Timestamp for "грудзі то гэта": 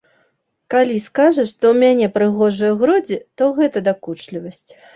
2.81-3.87